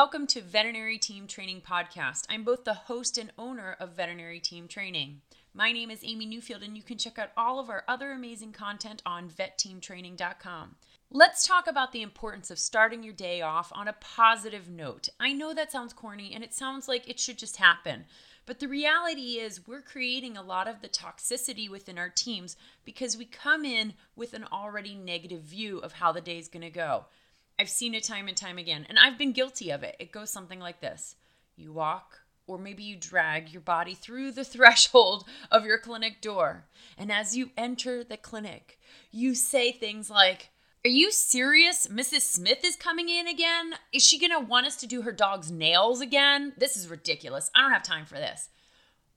welcome 0.00 0.26
to 0.26 0.40
Veterinary 0.40 0.96
Team 0.96 1.26
Training 1.26 1.60
Podcast. 1.60 2.24
I'm 2.30 2.42
both 2.42 2.64
the 2.64 2.72
host 2.72 3.18
and 3.18 3.30
owner 3.36 3.76
of 3.78 3.96
Veterinary 3.96 4.40
Team 4.40 4.66
Training. 4.66 5.20
My 5.52 5.72
name 5.72 5.90
is 5.90 6.00
Amy 6.02 6.26
Newfield, 6.26 6.64
and 6.64 6.74
you 6.74 6.82
can 6.82 6.96
check 6.96 7.18
out 7.18 7.32
all 7.36 7.60
of 7.60 7.68
our 7.68 7.84
other 7.86 8.10
amazing 8.10 8.52
content 8.52 9.02
on 9.04 9.28
vetteamtraining.com. 9.28 10.76
Let's 11.10 11.46
talk 11.46 11.66
about 11.66 11.92
the 11.92 12.00
importance 12.00 12.50
of 12.50 12.58
starting 12.58 13.02
your 13.02 13.12
day 13.12 13.42
off 13.42 13.70
on 13.74 13.88
a 13.88 13.96
positive 14.00 14.70
note. 14.70 15.10
I 15.20 15.34
know 15.34 15.52
that 15.52 15.70
sounds 15.70 15.92
corny 15.92 16.32
and 16.34 16.42
it 16.42 16.54
sounds 16.54 16.88
like 16.88 17.06
it 17.06 17.20
should 17.20 17.36
just 17.36 17.58
happen. 17.58 18.06
But 18.46 18.58
the 18.58 18.68
reality 18.68 19.38
is, 19.38 19.66
we're 19.68 19.82
creating 19.82 20.34
a 20.34 20.42
lot 20.42 20.66
of 20.66 20.80
the 20.80 20.88
toxicity 20.88 21.68
within 21.68 21.98
our 21.98 22.08
teams 22.08 22.56
because 22.86 23.18
we 23.18 23.26
come 23.26 23.66
in 23.66 23.92
with 24.16 24.32
an 24.32 24.46
already 24.50 24.94
negative 24.94 25.42
view 25.42 25.78
of 25.80 25.92
how 25.92 26.10
the 26.10 26.22
day 26.22 26.38
is 26.38 26.48
going 26.48 26.62
to 26.62 26.70
go. 26.70 27.04
I've 27.60 27.68
seen 27.68 27.94
it 27.94 28.04
time 28.04 28.26
and 28.26 28.36
time 28.36 28.56
again, 28.56 28.86
and 28.88 28.98
I've 28.98 29.18
been 29.18 29.32
guilty 29.32 29.68
of 29.68 29.82
it. 29.82 29.94
It 29.98 30.12
goes 30.12 30.30
something 30.30 30.60
like 30.60 30.80
this 30.80 31.16
You 31.56 31.74
walk, 31.74 32.20
or 32.46 32.56
maybe 32.56 32.82
you 32.82 32.96
drag 32.96 33.50
your 33.50 33.60
body 33.60 33.92
through 33.92 34.32
the 34.32 34.44
threshold 34.46 35.26
of 35.50 35.66
your 35.66 35.76
clinic 35.76 36.22
door. 36.22 36.64
And 36.96 37.12
as 37.12 37.36
you 37.36 37.50
enter 37.58 38.02
the 38.02 38.16
clinic, 38.16 38.78
you 39.10 39.34
say 39.34 39.72
things 39.72 40.08
like, 40.08 40.48
are 40.86 40.88
you 40.88 41.12
serious? 41.12 41.86
Mrs. 41.86 42.22
Smith 42.22 42.64
is 42.64 42.76
coming 42.76 43.10
in 43.10 43.28
again? 43.28 43.74
Is 43.92 44.06
she 44.06 44.18
to 44.18 44.40
want 44.40 44.66
us 44.66 44.76
to 44.76 44.86
do 44.86 45.02
her 45.02 45.12
dog's 45.12 45.50
nails 45.50 46.00
again? 46.00 46.54
This 46.56 46.78
is 46.78 46.88
ridiculous. 46.88 47.50
I 47.54 47.60
don't 47.60 47.72
have 47.72 47.82
time 47.82 48.06
for 48.06 48.14
this. 48.14 48.48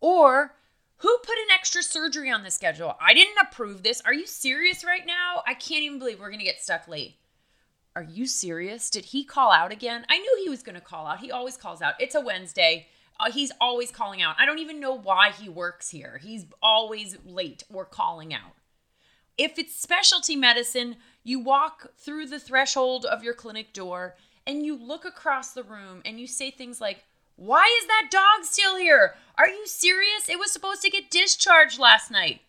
Or, 0.01 0.53
who 0.97 1.17
put 1.19 1.37
an 1.37 1.55
extra 1.55 1.81
surgery 1.81 2.29
on 2.29 2.43
the 2.43 2.51
schedule? 2.51 2.97
I 2.99 3.13
didn't 3.13 3.37
approve 3.41 3.83
this. 3.83 4.01
Are 4.01 4.13
you 4.13 4.27
serious 4.27 4.83
right 4.83 5.05
now? 5.07 5.43
I 5.47 5.53
can't 5.53 5.83
even 5.83 5.97
believe 5.97 6.19
we're 6.19 6.27
going 6.27 6.39
to 6.39 6.45
get 6.45 6.61
stuck 6.61 6.89
late. 6.89 7.15
Are 7.95 8.03
you 8.03 8.25
serious? 8.25 8.89
Did 8.89 9.05
he 9.05 9.23
call 9.23 9.51
out 9.51 9.71
again? 9.71 10.05
I 10.09 10.17
knew 10.17 10.41
he 10.43 10.49
was 10.49 10.63
going 10.63 10.75
to 10.75 10.81
call 10.81 11.05
out. 11.05 11.19
He 11.19 11.31
always 11.31 11.57
calls 11.57 11.81
out. 11.81 11.93
It's 11.99 12.15
a 12.15 12.21
Wednesday. 12.21 12.87
Uh, 13.19 13.31
he's 13.31 13.51
always 13.61 13.91
calling 13.91 14.21
out. 14.21 14.35
I 14.39 14.45
don't 14.47 14.59
even 14.59 14.79
know 14.79 14.97
why 14.97 15.29
he 15.29 15.47
works 15.47 15.89
here. 15.89 16.19
He's 16.21 16.45
always 16.61 17.17
late 17.23 17.63
or 17.71 17.85
calling 17.85 18.33
out. 18.33 18.55
If 19.37 19.59
it's 19.59 19.75
specialty 19.75 20.35
medicine, 20.35 20.97
you 21.23 21.39
walk 21.39 21.91
through 21.97 22.27
the 22.27 22.39
threshold 22.39 23.05
of 23.05 23.23
your 23.23 23.33
clinic 23.33 23.73
door 23.73 24.15
and 24.45 24.65
you 24.65 24.75
look 24.75 25.05
across 25.05 25.51
the 25.53 25.63
room 25.63 26.01
and 26.05 26.19
you 26.19 26.27
say 26.27 26.49
things 26.49 26.81
like, 26.81 27.03
Why 27.35 27.65
is 27.81 27.87
that 27.87 28.09
dog 28.11 28.45
still 28.45 28.77
here? 28.77 29.15
Are 29.37 29.47
you 29.47 29.67
serious? 29.67 30.29
It 30.29 30.39
was 30.39 30.51
supposed 30.51 30.81
to 30.81 30.89
get 30.89 31.11
discharged 31.11 31.79
last 31.79 32.09
night. 32.09 32.41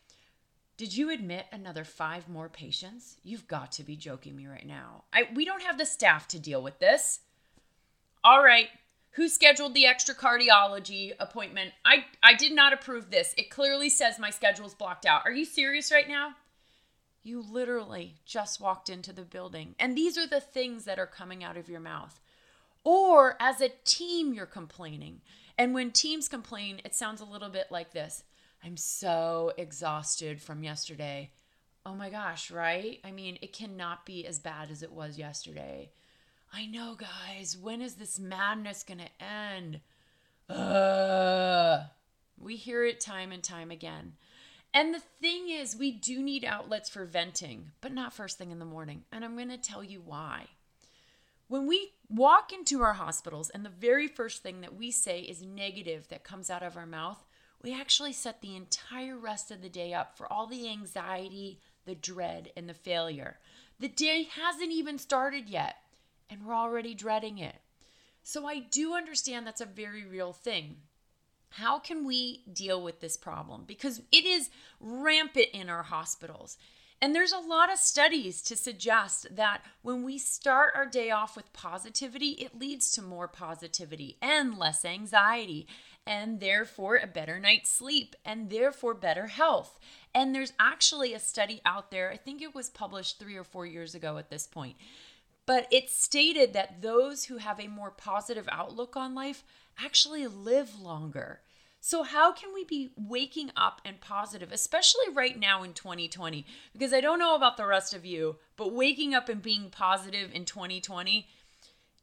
Did 0.77 0.97
you 0.97 1.11
admit 1.11 1.47
another 1.53 1.85
five 1.85 2.29
more 2.29 2.49
patients? 2.49 3.17
You've 3.23 3.47
got 3.47 3.71
to 3.73 3.85
be 3.85 3.95
joking 3.95 4.35
me 4.35 4.47
right 4.47 4.67
now. 4.67 5.05
I, 5.13 5.29
we 5.35 5.45
don't 5.45 5.63
have 5.63 5.79
the 5.79 5.87
staff 5.87 6.27
to 6.29 6.41
deal 6.41 6.63
with 6.63 6.81
this. 6.81 7.21
All 8.25 8.43
right. 8.43 8.69
Who 9.13 9.29
scheduled 9.29 9.75
the 9.75 9.87
extra 9.87 10.15
cardiology 10.15 11.13
appointment? 11.21 11.73
I, 11.85 12.07
I 12.25 12.35
did 12.35 12.53
not 12.53 12.73
approve 12.73 13.11
this. 13.11 13.35
It 13.39 13.51
clearly 13.51 13.89
says 13.89 14.19
my 14.19 14.31
schedule's 14.31 14.75
blocked 14.75 15.07
out. 15.07 15.23
Are 15.25 15.31
you 15.31 15.45
serious 15.45 15.93
right 15.93 16.09
now? 16.09 16.35
You 17.23 17.41
literally 17.41 18.17
just 18.27 18.61
walked 18.61 18.91
into 18.91 19.13
the 19.13 19.23
building. 19.23 19.77
And 19.79 19.97
these 19.97 20.19
are 20.19 20.27
the 20.27 20.41
things 20.41 20.85
that 20.87 20.99
are 20.99 21.07
coming 21.07 21.45
out 21.45 21.57
of 21.57 21.69
your 21.69 21.81
mouth. 21.81 22.21
Or 22.83 23.37
as 23.39 23.61
a 23.61 23.71
team, 23.85 24.35
you're 24.35 24.45
complaining. 24.47 25.21
And 25.57 25.73
when 25.73 25.93
teams 25.93 26.29
complain, 26.29 26.81
it 26.85 26.97
sounds 26.97 27.21
a 27.21 27.25
little 27.25 27.49
bit 27.49 27.69
like 27.71 27.93
this 27.93 28.25
I'm 28.65 28.77
so 28.79 29.53
exhausted 29.59 30.41
from 30.41 30.65
yesterday. 30.65 31.31
Oh 31.85 31.95
my 31.95 32.09
gosh, 32.09 32.51
right? 32.51 32.99
I 33.05 33.11
mean, 33.11 33.39
it 33.43 33.53
cannot 33.53 34.07
be 34.07 34.27
as 34.27 34.39
bad 34.39 34.71
as 34.71 34.83
it 34.83 34.91
was 34.91 35.19
yesterday. 35.19 35.91
I 36.51 36.65
know, 36.65 36.97
guys. 36.97 37.59
When 37.61 37.83
is 37.83 37.97
this 37.97 38.19
madness 38.19 38.83
going 38.83 39.01
to 39.01 39.25
end? 39.25 39.81
Ugh. 40.49 41.81
We 42.39 42.57
hear 42.57 42.87
it 42.87 43.01
time 43.01 43.33
and 43.33 43.43
time 43.43 43.71
again. 43.71 44.15
And 44.73 44.95
the 44.95 45.03
thing 45.21 45.51
is, 45.51 45.77
we 45.77 45.93
do 45.93 46.23
need 46.23 46.45
outlets 46.45 46.89
for 46.89 47.05
venting, 47.05 47.73
but 47.83 47.93
not 47.93 48.15
first 48.15 48.39
thing 48.39 48.51
in 48.51 48.59
the 48.59 48.65
morning. 48.65 49.05
And 49.13 49.25
I'm 49.25 49.37
going 49.37 49.51
to 49.51 49.59
tell 49.59 49.85
you 49.85 50.01
why. 50.05 50.47
When 51.49 51.67
we 51.67 51.93
walk 52.09 52.53
into 52.53 52.81
our 52.81 52.95
hospitals 52.95 53.51
and 53.51 53.65
the 53.65 53.71
very 53.71 54.09
first 54.09 54.43
thing 54.43 54.63
that 54.63 54.75
we 54.75 54.91
say 54.91 55.21
is 55.21 55.43
negative 55.43 56.09
that 56.09 56.25
comes 56.25 56.49
out 56.49 56.63
of 56.63 56.77
our 56.79 56.87
mouth, 56.87 57.25
we 57.63 57.73
actually 57.73 58.13
set 58.13 58.41
the 58.41 58.57
entire 58.57 59.17
rest 59.17 59.51
of 59.51 59.63
the 59.63 59.69
day 59.69 59.95
up 59.95 60.17
for 60.17 60.31
all 60.33 60.47
the 60.47 60.69
anxiety, 60.69 61.61
the 61.87 61.95
dread, 61.95 62.51
and 62.57 62.69
the 62.69 62.75
failure. 62.75 63.39
The 63.81 63.89
day 63.89 64.29
hasn't 64.31 64.71
even 64.71 64.99
started 64.99 65.49
yet, 65.49 65.77
and 66.31 66.45
we're 66.45 66.55
already 66.55 66.95
dreading 66.95 67.39
it. 67.39 67.57
So 68.23 68.47
I 68.47 68.59
do 68.59 68.95
understand 68.95 69.47
that's 69.47 69.61
a 69.61 69.67
very 69.67 70.05
real 70.05 70.33
thing. 70.33 70.77
How 71.51 71.79
can 71.79 72.05
we 72.05 72.43
deal 72.53 72.83
with 72.83 73.01
this 73.01 73.17
problem? 73.17 73.65
Because 73.67 74.03
it 74.11 74.25
is 74.25 74.51
rampant 74.81 75.49
in 75.53 75.69
our 75.69 75.85
hospitals. 75.85 76.57
And 77.01 77.15
there's 77.15 77.33
a 77.33 77.39
lot 77.39 77.71
of 77.71 77.79
studies 77.79 78.41
to 78.43 78.57
suggest 78.57 79.37
that 79.37 79.63
when 79.83 80.05
we 80.05 80.17
start 80.17 80.73
our 80.75 80.87
day 80.87 81.11
off 81.11 81.37
with 81.37 81.53
positivity, 81.53 82.31
it 82.31 82.59
leads 82.59 82.91
to 82.93 83.03
more 83.03 83.29
positivity 83.29 84.17
and 84.23 84.57
less 84.57 84.85
anxiety, 84.87 85.67
and 86.07 86.41
therefore 86.41 86.97
a 86.97 87.07
better 87.07 87.39
night's 87.39 87.71
sleep, 87.71 88.17
and 88.25 88.49
therefore 88.49 88.95
better 88.95 89.27
health. 89.27 89.79
And 90.15 90.35
there's 90.35 90.55
actually 90.59 91.13
a 91.13 91.19
study 91.19 91.61
out 91.67 91.91
there, 91.91 92.11
I 92.11 92.17
think 92.17 92.41
it 92.41 92.55
was 92.55 92.71
published 92.71 93.19
three 93.19 93.37
or 93.37 93.45
four 93.45 93.67
years 93.67 93.95
ago 93.95 94.17
at 94.17 94.31
this 94.31 94.47
point, 94.47 94.77
but 95.47 95.67
it 95.71 95.91
stated 95.91 96.55
that 96.55 96.81
those 96.81 97.25
who 97.25 97.37
have 97.37 97.61
a 97.61 97.69
more 97.69 97.91
positive 97.91 98.49
outlook 98.51 98.97
on 98.97 99.15
life 99.15 99.45
actually 99.79 100.27
live 100.27 100.81
longer. 100.81 101.41
So, 101.87 102.03
how 102.03 102.33
can 102.33 102.55
we 102.55 102.65
be 102.65 102.93
waking 102.97 103.51
up 103.59 103.83
and 103.85 104.01
positive, 104.01 104.51
especially 104.51 105.11
right 105.13 105.39
now 105.39 105.63
in 105.63 105.75
2020? 105.75 106.47
Because 106.73 106.95
I 106.95 107.03
don't 107.03 107.19
know 107.19 107.35
about 107.35 107.59
the 107.59 107.67
rest 107.67 107.93
of 107.93 108.07
you, 108.07 108.37
but 108.57 108.73
waking 108.73 109.13
up 109.13 109.29
and 109.29 109.43
being 109.43 109.69
positive 109.69 110.31
in 110.33 110.47
2020, 110.47 111.29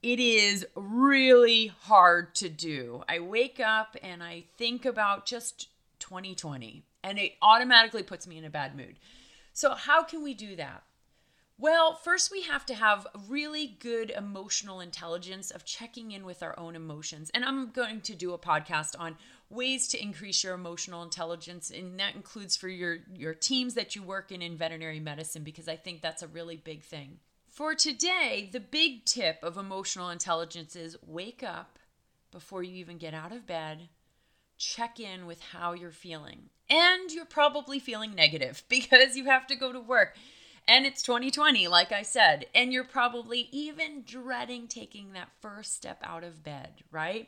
it 0.03 0.19
is 0.19 0.67
really 0.75 1.65
hard 1.65 2.35
to 2.35 2.47
do. 2.47 3.01
I 3.09 3.21
wake 3.21 3.59
up 3.59 3.97
and 4.03 4.21
I 4.21 4.43
think 4.55 4.85
about 4.85 5.25
just 5.25 5.69
2020, 5.97 6.83
and 7.03 7.17
it 7.17 7.31
automatically 7.41 8.03
puts 8.03 8.27
me 8.27 8.37
in 8.37 8.45
a 8.45 8.51
bad 8.51 8.77
mood. 8.77 8.99
So, 9.51 9.71
how 9.71 10.03
can 10.03 10.21
we 10.21 10.35
do 10.35 10.55
that? 10.57 10.83
Well, 11.61 11.93
first 11.93 12.31
we 12.31 12.41
have 12.41 12.65
to 12.65 12.73
have 12.73 13.05
really 13.29 13.77
good 13.79 14.09
emotional 14.09 14.79
intelligence 14.79 15.51
of 15.51 15.63
checking 15.63 16.11
in 16.11 16.25
with 16.25 16.41
our 16.41 16.57
own 16.57 16.75
emotions. 16.75 17.29
And 17.35 17.45
I'm 17.45 17.69
going 17.69 18.01
to 18.01 18.15
do 18.15 18.33
a 18.33 18.39
podcast 18.39 18.95
on 18.97 19.15
ways 19.51 19.88
to 19.89 20.01
increase 20.01 20.44
your 20.44 20.53
emotional 20.53 21.03
intelligence 21.03 21.69
and 21.69 22.00
that 22.00 22.16
includes 22.16 22.56
for 22.56 22.67
your 22.69 22.97
your 23.13 23.34
teams 23.34 23.73
that 23.73 23.95
you 23.95 24.01
work 24.03 24.31
in 24.31 24.41
in 24.41 24.57
veterinary 24.57 25.00
medicine 25.00 25.44
because 25.44 25.67
I 25.67 25.75
think 25.75 26.01
that's 26.01 26.23
a 26.23 26.28
really 26.28 26.56
big 26.56 26.84
thing. 26.84 27.19
For 27.50 27.75
today, 27.75 28.50
the 28.51 28.61
big 28.61 29.03
tip 29.03 29.40
of 29.44 29.57
emotional 29.57 30.09
intelligence 30.09 30.75
is 30.75 30.95
wake 31.06 31.44
up 31.44 31.78
before 32.31 32.63
you 32.63 32.75
even 32.75 32.97
get 32.97 33.13
out 33.13 33.34
of 33.34 33.45
bed. 33.45 33.90
Check 34.57 35.00
in 35.00 35.25
with 35.25 35.41
how 35.41 35.73
you're 35.73 35.91
feeling. 35.91 36.50
And 36.69 37.11
you're 37.11 37.25
probably 37.25 37.78
feeling 37.79 38.16
negative 38.16 38.63
because 38.69 39.17
you 39.17 39.25
have 39.25 39.47
to 39.47 39.56
go 39.56 39.73
to 39.73 39.81
work. 39.81 40.16
And 40.67 40.85
it's 40.85 41.01
2020, 41.01 41.67
like 41.67 41.91
I 41.91 42.03
said, 42.03 42.45
and 42.56 42.72
you're 42.72 42.84
probably 42.84 43.50
even 43.51 44.03
dreading 44.06 44.67
taking 44.67 45.11
that 45.13 45.29
first 45.41 45.75
step 45.75 46.00
out 46.03 46.23
of 46.23 46.44
bed, 46.44 46.69
right? 46.91 47.28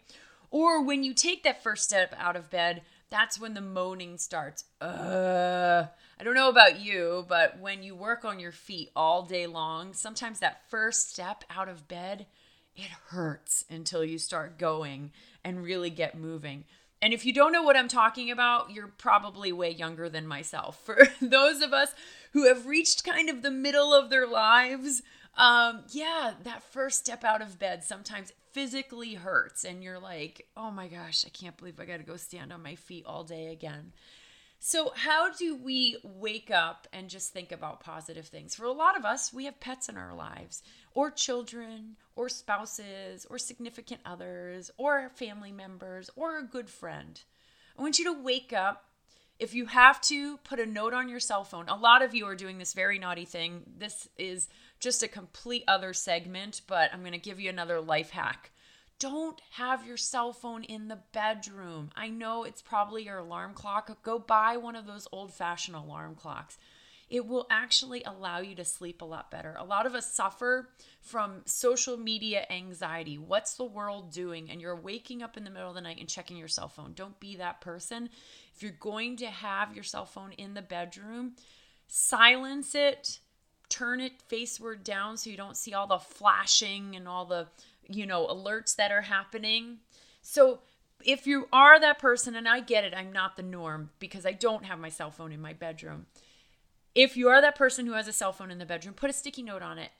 Or 0.53 0.83
when 0.83 1.03
you 1.03 1.15
take 1.15 1.41
that 1.43 1.63
first 1.63 1.83
step 1.83 2.13
out 2.15 2.35
of 2.35 2.51
bed, 2.51 2.83
that's 3.09 3.39
when 3.39 3.55
the 3.55 3.61
moaning 3.61 4.19
starts. 4.19 4.65
Uh, 4.79 5.87
I 6.19 6.23
don't 6.23 6.35
know 6.35 6.47
about 6.47 6.79
you, 6.79 7.25
but 7.27 7.59
when 7.59 7.81
you 7.81 7.95
work 7.95 8.23
on 8.23 8.39
your 8.39 8.51
feet 8.51 8.91
all 8.95 9.23
day 9.23 9.47
long, 9.47 9.95
sometimes 9.95 10.39
that 10.41 10.69
first 10.69 11.09
step 11.09 11.44
out 11.50 11.69
of 11.69 11.88
bed, 11.88 12.27
it 12.75 12.91
hurts 13.07 13.65
until 13.67 14.05
you 14.05 14.19
start 14.19 14.59
going 14.59 15.11
and 15.44 15.63
really 15.63 15.89
get 15.89 16.19
moving. 16.19 16.65
And 17.01 17.15
if 17.15 17.25
you 17.25 17.33
don't 17.33 17.51
know 17.51 17.63
what 17.63 17.75
I'm 17.75 17.88
talking 17.88 18.29
about, 18.29 18.69
you're 18.69 18.88
probably 18.88 19.51
way 19.51 19.71
younger 19.71 20.07
than 20.07 20.27
myself. 20.27 20.79
For 20.85 21.07
those 21.19 21.61
of 21.61 21.73
us 21.73 21.95
who 22.33 22.47
have 22.47 22.67
reached 22.67 23.03
kind 23.03 23.27
of 23.27 23.41
the 23.41 23.49
middle 23.49 23.91
of 23.91 24.11
their 24.11 24.27
lives, 24.27 25.01
um, 25.38 25.83
yeah, 25.89 26.33
that 26.44 26.63
first 26.63 27.00
step 27.00 27.24
out 27.24 27.41
of 27.41 27.59
bed 27.59 27.83
sometimes 27.83 28.31
physically 28.51 29.15
hurts, 29.15 29.63
and 29.63 29.83
you're 29.83 30.00
like, 30.00 30.47
oh 30.56 30.69
my 30.71 30.88
gosh, 30.88 31.25
I 31.25 31.30
can't 31.30 31.57
believe 31.57 31.80
I 31.80 31.85
got 31.85 31.97
to 31.97 32.03
go 32.03 32.18
stand 32.18 32.53
on 32.53 32.62
my 32.62 32.75
feet 32.75 33.06
all 33.06 33.24
day 33.24 33.47
again. 33.47 33.94
So, 34.65 34.94
how 34.95 35.30
do 35.30 35.57
we 35.57 35.97
wake 36.03 36.50
up 36.50 36.88
and 36.94 37.09
just 37.09 37.33
think 37.33 37.51
about 37.51 37.81
positive 37.81 38.27
things? 38.27 38.56
For 38.56 38.63
a 38.63 38.71
lot 38.71 38.95
of 38.95 39.03
us, 39.03 39.33
we 39.33 39.44
have 39.44 39.59
pets 39.59 39.89
in 39.89 39.97
our 39.97 40.13
lives, 40.15 40.63
or 40.94 41.12
children, 41.12 41.97
or 42.15 42.30
spouses, 42.30 43.25
or 43.30 43.38
significant 43.38 44.00
others, 44.06 44.71
or 44.77 45.09
family 45.15 45.51
members, 45.51 46.09
or 46.15 46.38
a 46.38 46.44
good 46.44 46.69
friend. 46.69 47.21
I 47.77 47.81
want 47.81 48.00
you 48.00 48.06
to 48.06 48.24
wake 48.24 48.53
up. 48.53 48.85
If 49.38 49.53
you 49.53 49.65
have 49.65 50.00
to, 50.03 50.38
put 50.38 50.62
a 50.62 50.65
note 50.65 50.94
on 50.94 51.09
your 51.09 51.19
cell 51.19 51.44
phone. 51.44 51.68
A 51.68 51.75
lot 51.75 52.01
of 52.01 52.15
you 52.15 52.25
are 52.25 52.35
doing 52.35 52.57
this 52.57 52.74
very 52.74 53.00
naughty 53.00 53.25
thing. 53.25 53.63
This 53.77 54.07
is 54.18 54.47
just 54.83 55.01
a 55.01 55.07
complete 55.07 55.63
other 55.65 55.94
segment, 55.94 56.59
but 56.68 56.94
I'm 56.94 57.00
going 57.00 57.13
to 57.13 57.18
give 57.18 57.39
you 57.39 57.50
another 57.50 57.80
life 57.80 58.09
hack. 58.09 58.51
don't 59.00 59.41
have 59.51 59.88
your 59.88 59.97
cell 59.97 60.33
phone 60.33 60.63
in 60.63 60.89
the 60.89 61.00
bedroom. 61.13 61.89
I 61.95 62.09
know 62.09 62.44
it's 62.44 62.62
probably 62.62 63.03
your 63.06 63.19
alarm 63.19 63.53
clock. 63.53 64.03
Go 64.03 64.19
buy 64.19 64.57
one 64.57 64.75
of 64.75 64.85
those 64.85 65.07
old 65.12 65.33
fashioned 65.33 65.75
alarm 65.75 66.15
clocks. 66.15 66.57
It 67.09 67.25
will 67.25 67.47
actually 67.50 68.03
allow 68.03 68.39
you 68.39 68.56
to 68.56 68.65
sleep 68.65 69.01
a 69.01 69.06
lot 69.06 69.31
better. 69.31 69.56
A 69.57 69.63
lot 69.63 69.85
of 69.85 69.95
us 69.95 70.13
suffer 70.13 70.69
from 71.01 71.44
social 71.45 71.95
media 71.95 72.45
anxiety. 72.50 73.18
What's 73.18 73.56
the 73.56 73.65
world 73.65 74.12
doing? 74.12 74.50
And 74.50 74.59
you're 74.62 74.75
waking 74.75 75.21
up 75.21 75.38
in 75.38 75.44
the 75.44 75.50
middle 75.50 75.69
of 75.69 75.75
the 75.75 75.81
night 75.81 76.00
and 76.00 76.09
checking 76.09 76.38
your 76.38 76.47
cell 76.47 76.69
phone. 76.69 76.94
Don't 76.94 77.19
be 77.19 77.38
that 77.38 77.62
person. 77.62 78.09
If 78.53 78.62
you're 78.62 78.71
going 78.71 79.18
to 79.18 79.27
have 79.27 79.74
your 79.74 79.83
cell 79.83 80.06
phone 80.06 80.33
in 80.33 80.53
the 80.53 80.62
bedroom, 80.62 81.35
silence 81.88 82.74
it, 82.74 83.19
turn 83.73 83.99
it 83.99 84.21
faceward 84.27 84.83
down 84.83 85.17
so 85.17 85.29
you 85.29 85.37
don't 85.37 85.57
see 85.57 85.73
all 85.73 85.87
the 85.87 85.99
flashing 85.99 86.95
and 86.95 87.07
all 87.07 87.25
the 87.25 87.47
you 87.87 88.05
know, 88.05 88.27
alerts 88.27 88.75
that 88.75 88.91
are 88.91 89.01
happening. 89.01 89.79
So 90.21 90.59
if 91.03 91.27
you 91.27 91.47
are 91.51 91.79
that 91.79 91.99
person, 91.99 92.35
and 92.35 92.47
I 92.47 92.61
get 92.61 92.83
it, 92.83 92.93
I'm 92.95 93.11
not 93.11 93.35
the 93.35 93.43
norm 93.43 93.91
because 93.99 94.25
I 94.25 94.31
don't 94.31 94.65
have 94.65 94.79
my 94.79 94.89
cell 94.89 95.11
phone 95.11 95.31
in 95.31 95.41
my 95.41 95.53
bedroom. 95.53 96.05
If 96.95 97.17
you 97.17 97.29
are 97.29 97.41
that 97.41 97.55
person 97.55 97.85
who 97.85 97.93
has 97.93 98.07
a 98.07 98.13
cell 98.13 98.33
phone 98.33 98.51
in 98.51 98.59
the 98.59 98.65
bedroom, 98.65 98.93
put 98.93 99.09
a 99.09 99.13
sticky 99.13 99.43
note 99.43 99.61
on 99.61 99.79
it 99.79 99.91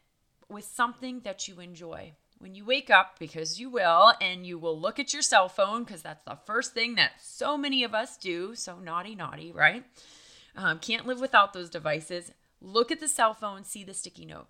with 0.48 0.66
something 0.66 1.22
that 1.22 1.48
you 1.48 1.60
enjoy. 1.60 2.14
When 2.38 2.56
you 2.56 2.66
wake 2.66 2.90
up, 2.90 3.20
because 3.20 3.60
you 3.60 3.70
will, 3.70 4.14
and 4.22 4.46
you 4.46 4.60
will 4.60 4.80
look 4.80 5.00
at 5.00 5.14
your 5.14 5.22
cell 5.22 5.50
phone 5.50 5.84
because 5.84 6.02
that's 6.02 6.24
the 6.26 6.38
first 6.46 6.74
thing 6.74 6.96
that 6.96 7.14
so 7.22 7.58
many 7.58 7.84
of 7.84 7.94
us 7.94 8.18
do. 8.18 8.54
So 8.54 8.78
naughty, 8.80 9.16
naughty, 9.16 9.52
right? 9.52 9.84
Um, 10.56 10.80
can't 10.80 11.08
live 11.08 11.20
without 11.20 11.54
those 11.54 11.70
devices. 11.70 12.32
Look 12.64 12.92
at 12.92 13.00
the 13.00 13.08
cell 13.08 13.36
phone, 13.36 13.64
see 13.64 13.84
the 13.84 13.94
sticky 13.94 14.26
note 14.26 14.48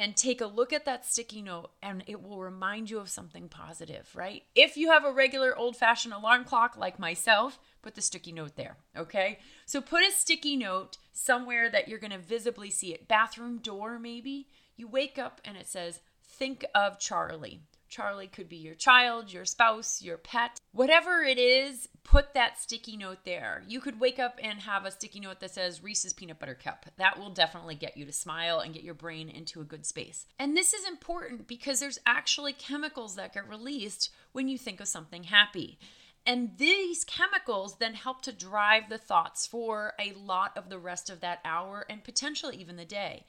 and 0.00 0.16
take 0.16 0.40
a 0.40 0.46
look 0.46 0.72
at 0.72 0.86
that 0.86 1.04
sticky 1.04 1.42
note 1.42 1.72
and 1.82 2.02
it 2.06 2.22
will 2.22 2.38
remind 2.40 2.88
you 2.88 2.98
of 2.98 3.10
something 3.10 3.50
positive, 3.50 4.08
right? 4.14 4.44
If 4.54 4.78
you 4.78 4.90
have 4.90 5.04
a 5.04 5.12
regular 5.12 5.54
old 5.54 5.76
fashioned 5.76 6.14
alarm 6.14 6.44
clock 6.44 6.74
like 6.78 6.98
myself, 6.98 7.58
put 7.82 7.94
the 7.94 8.00
sticky 8.00 8.32
note 8.32 8.56
there, 8.56 8.78
okay? 8.96 9.40
So 9.66 9.82
put 9.82 10.02
a 10.02 10.10
sticky 10.10 10.56
note 10.56 10.96
somewhere 11.12 11.68
that 11.68 11.86
you're 11.86 11.98
gonna 11.98 12.16
visibly 12.16 12.70
see 12.70 12.94
it. 12.94 13.08
Bathroom 13.08 13.58
door, 13.58 13.98
maybe. 13.98 14.48
You 14.74 14.88
wake 14.88 15.18
up 15.18 15.38
and 15.44 15.58
it 15.58 15.68
says, 15.68 16.00
Think 16.24 16.64
of 16.74 16.98
Charlie. 16.98 17.60
Charlie 17.90 18.28
could 18.28 18.48
be 18.48 18.56
your 18.56 18.76
child, 18.76 19.32
your 19.32 19.44
spouse, 19.44 20.00
your 20.00 20.16
pet. 20.16 20.60
Whatever 20.72 21.22
it 21.22 21.38
is, 21.38 21.88
put 22.04 22.34
that 22.34 22.56
sticky 22.56 22.96
note 22.96 23.24
there. 23.24 23.64
You 23.66 23.80
could 23.80 23.98
wake 23.98 24.20
up 24.20 24.38
and 24.40 24.60
have 24.60 24.84
a 24.84 24.92
sticky 24.92 25.20
note 25.20 25.40
that 25.40 25.50
says 25.50 25.82
Reese's 25.82 26.12
peanut 26.12 26.38
butter 26.38 26.54
cup. 26.54 26.86
That 26.98 27.18
will 27.18 27.30
definitely 27.30 27.74
get 27.74 27.96
you 27.96 28.06
to 28.06 28.12
smile 28.12 28.60
and 28.60 28.72
get 28.72 28.84
your 28.84 28.94
brain 28.94 29.28
into 29.28 29.60
a 29.60 29.64
good 29.64 29.84
space. 29.84 30.26
And 30.38 30.56
this 30.56 30.72
is 30.72 30.86
important 30.86 31.48
because 31.48 31.80
there's 31.80 31.98
actually 32.06 32.52
chemicals 32.52 33.16
that 33.16 33.34
get 33.34 33.48
released 33.48 34.10
when 34.32 34.46
you 34.46 34.56
think 34.56 34.80
of 34.80 34.86
something 34.86 35.24
happy. 35.24 35.78
And 36.24 36.56
these 36.58 37.02
chemicals 37.02 37.78
then 37.78 37.94
help 37.94 38.22
to 38.22 38.32
drive 38.32 38.88
the 38.88 38.98
thoughts 38.98 39.48
for 39.48 39.94
a 39.98 40.12
lot 40.12 40.56
of 40.56 40.68
the 40.68 40.78
rest 40.78 41.10
of 41.10 41.20
that 41.20 41.40
hour 41.44 41.86
and 41.90 42.04
potentially 42.04 42.56
even 42.56 42.76
the 42.76 42.84
day 42.84 43.24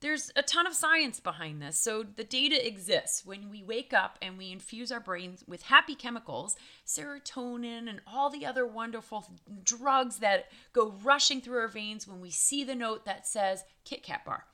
there's 0.00 0.32
a 0.34 0.42
ton 0.42 0.66
of 0.66 0.74
science 0.74 1.20
behind 1.20 1.60
this. 1.60 1.78
So 1.78 2.02
the 2.02 2.24
data 2.24 2.66
exists. 2.66 3.24
When 3.24 3.50
we 3.50 3.62
wake 3.62 3.92
up 3.92 4.18
and 4.22 4.38
we 4.38 4.50
infuse 4.50 4.90
our 4.90 5.00
brains 5.00 5.44
with 5.46 5.62
happy 5.62 5.94
chemicals, 5.94 6.56
serotonin 6.86 7.88
and 7.88 8.00
all 8.06 8.30
the 8.30 8.46
other 8.46 8.66
wonderful 8.66 9.26
drugs 9.62 10.18
that 10.18 10.46
go 10.72 10.94
rushing 11.02 11.40
through 11.40 11.58
our 11.58 11.68
veins 11.68 12.08
when 12.08 12.20
we 12.20 12.30
see 12.30 12.64
the 12.64 12.74
note 12.74 13.04
that 13.04 13.26
says 13.26 13.64
Kit 13.84 14.02
Kat 14.02 14.24
bar 14.24 14.46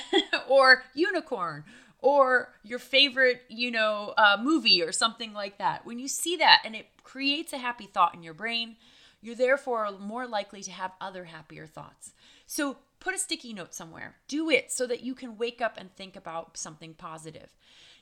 or 0.48 0.84
unicorn 0.94 1.64
or 1.98 2.50
your 2.62 2.78
favorite, 2.78 3.42
you 3.48 3.70
know, 3.70 4.14
uh, 4.16 4.36
movie 4.42 4.82
or 4.82 4.92
something 4.92 5.32
like 5.32 5.58
that. 5.58 5.84
When 5.84 5.98
you 5.98 6.08
see 6.08 6.36
that 6.36 6.62
and 6.64 6.74
it 6.74 6.86
creates 7.02 7.52
a 7.52 7.58
happy 7.58 7.86
thought 7.86 8.14
in 8.14 8.22
your 8.22 8.34
brain, 8.34 8.76
you're 9.20 9.34
therefore 9.34 9.90
more 9.98 10.26
likely 10.26 10.62
to 10.62 10.70
have 10.70 10.92
other 11.00 11.24
happier 11.24 11.66
thoughts. 11.66 12.12
So 12.46 12.76
Put 13.04 13.14
a 13.14 13.18
sticky 13.18 13.52
note 13.52 13.74
somewhere. 13.74 14.16
Do 14.28 14.48
it 14.48 14.72
so 14.72 14.86
that 14.86 15.02
you 15.02 15.14
can 15.14 15.36
wake 15.36 15.60
up 15.60 15.74
and 15.76 15.94
think 15.94 16.16
about 16.16 16.56
something 16.56 16.94
positive. 16.94 17.50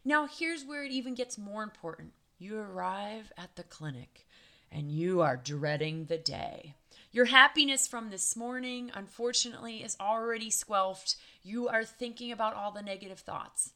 Now, 0.04 0.28
here's 0.28 0.64
where 0.64 0.84
it 0.84 0.92
even 0.92 1.16
gets 1.16 1.36
more 1.36 1.64
important. 1.64 2.12
You 2.38 2.56
arrive 2.56 3.32
at 3.36 3.56
the 3.56 3.64
clinic 3.64 4.28
and 4.70 4.92
you 4.92 5.20
are 5.20 5.36
dreading 5.36 6.04
the 6.04 6.18
day. 6.18 6.76
Your 7.10 7.24
happiness 7.24 7.88
from 7.88 8.10
this 8.10 8.36
morning, 8.36 8.92
unfortunately, 8.94 9.82
is 9.82 9.96
already 10.00 10.50
squelched. 10.50 11.16
You 11.42 11.66
are 11.66 11.84
thinking 11.84 12.30
about 12.30 12.54
all 12.54 12.70
the 12.70 12.80
negative 12.80 13.18
thoughts. 13.18 13.72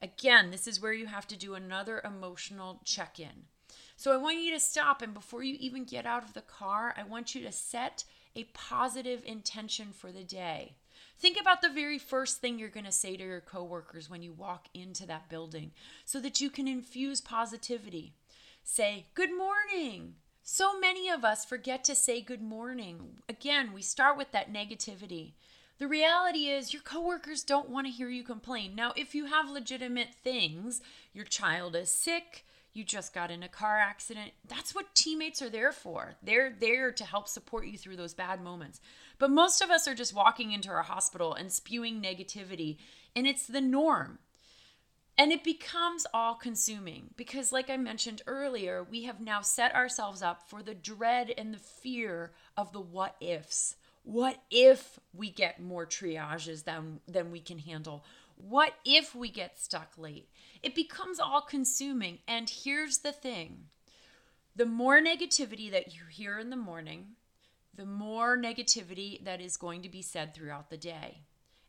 Again, 0.00 0.50
this 0.50 0.66
is 0.66 0.80
where 0.80 0.94
you 0.94 1.08
have 1.08 1.28
to 1.28 1.36
do 1.36 1.52
another 1.52 2.00
emotional 2.02 2.80
check 2.86 3.20
in. 3.20 3.48
So 3.96 4.14
I 4.14 4.16
want 4.16 4.40
you 4.40 4.50
to 4.54 4.58
stop, 4.58 5.02
and 5.02 5.12
before 5.12 5.42
you 5.42 5.58
even 5.60 5.84
get 5.84 6.06
out 6.06 6.24
of 6.24 6.32
the 6.32 6.40
car, 6.40 6.94
I 6.96 7.02
want 7.02 7.34
you 7.34 7.42
to 7.42 7.52
set 7.52 8.04
a 8.34 8.44
positive 8.54 9.22
intention 9.24 9.88
for 9.92 10.12
the 10.12 10.24
day. 10.24 10.74
Think 11.18 11.38
about 11.40 11.60
the 11.60 11.68
very 11.68 11.98
first 11.98 12.40
thing 12.40 12.58
you're 12.58 12.68
going 12.68 12.86
to 12.86 12.92
say 12.92 13.16
to 13.16 13.22
your 13.22 13.40
coworkers 13.40 14.08
when 14.08 14.22
you 14.22 14.32
walk 14.32 14.68
into 14.72 15.06
that 15.06 15.28
building 15.28 15.72
so 16.04 16.20
that 16.20 16.40
you 16.40 16.48
can 16.50 16.66
infuse 16.66 17.20
positivity. 17.20 18.14
Say, 18.62 19.06
Good 19.14 19.30
morning. 19.36 20.14
So 20.42 20.80
many 20.80 21.08
of 21.08 21.24
us 21.24 21.44
forget 21.44 21.84
to 21.84 21.94
say 21.94 22.20
good 22.20 22.42
morning. 22.42 23.18
Again, 23.28 23.72
we 23.72 23.82
start 23.82 24.16
with 24.16 24.32
that 24.32 24.52
negativity. 24.52 25.34
The 25.78 25.86
reality 25.86 26.48
is, 26.48 26.72
your 26.72 26.82
coworkers 26.82 27.44
don't 27.44 27.70
want 27.70 27.86
to 27.86 27.92
hear 27.92 28.08
you 28.08 28.24
complain. 28.24 28.74
Now, 28.74 28.92
if 28.96 29.14
you 29.14 29.26
have 29.26 29.48
legitimate 29.48 30.14
things, 30.24 30.80
your 31.12 31.24
child 31.24 31.76
is 31.76 31.88
sick, 31.88 32.44
you 32.72 32.84
just 32.84 33.12
got 33.12 33.30
in 33.30 33.42
a 33.42 33.48
car 33.48 33.78
accident. 33.78 34.32
That's 34.46 34.74
what 34.74 34.94
teammates 34.94 35.42
are 35.42 35.50
there 35.50 35.72
for. 35.72 36.14
They're 36.22 36.54
there 36.58 36.92
to 36.92 37.04
help 37.04 37.28
support 37.28 37.66
you 37.66 37.76
through 37.76 37.96
those 37.96 38.14
bad 38.14 38.40
moments. 38.42 38.80
But 39.18 39.30
most 39.30 39.60
of 39.60 39.70
us 39.70 39.88
are 39.88 39.94
just 39.94 40.14
walking 40.14 40.52
into 40.52 40.70
our 40.70 40.82
hospital 40.82 41.34
and 41.34 41.52
spewing 41.52 42.00
negativity, 42.00 42.78
and 43.16 43.26
it's 43.26 43.46
the 43.46 43.60
norm. 43.60 44.18
And 45.18 45.32
it 45.32 45.44
becomes 45.44 46.06
all 46.14 46.34
consuming 46.34 47.10
because, 47.16 47.52
like 47.52 47.68
I 47.68 47.76
mentioned 47.76 48.22
earlier, 48.26 48.82
we 48.82 49.02
have 49.04 49.20
now 49.20 49.42
set 49.42 49.74
ourselves 49.74 50.22
up 50.22 50.48
for 50.48 50.62
the 50.62 50.74
dread 50.74 51.34
and 51.36 51.52
the 51.52 51.58
fear 51.58 52.32
of 52.56 52.72
the 52.72 52.80
what 52.80 53.16
ifs. 53.20 53.76
What 54.02 54.42
if 54.50 54.98
we 55.12 55.28
get 55.28 55.60
more 55.60 55.84
triages 55.84 56.64
than, 56.64 57.00
than 57.06 57.30
we 57.30 57.40
can 57.40 57.58
handle? 57.58 58.02
What 58.48 58.74
if 58.84 59.14
we 59.14 59.30
get 59.30 59.58
stuck 59.58 59.92
late? 59.96 60.28
It 60.62 60.74
becomes 60.74 61.20
all 61.20 61.40
consuming. 61.40 62.18
And 62.26 62.48
here's 62.48 62.98
the 62.98 63.12
thing 63.12 63.66
the 64.56 64.66
more 64.66 65.00
negativity 65.00 65.70
that 65.70 65.94
you 65.94 66.02
hear 66.10 66.38
in 66.38 66.50
the 66.50 66.56
morning, 66.56 67.16
the 67.74 67.86
more 67.86 68.36
negativity 68.36 69.24
that 69.24 69.40
is 69.40 69.56
going 69.56 69.82
to 69.82 69.88
be 69.88 70.02
said 70.02 70.34
throughout 70.34 70.70
the 70.70 70.76
day. 70.76 71.22